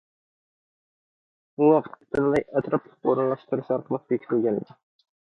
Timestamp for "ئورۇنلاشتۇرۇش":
3.11-3.69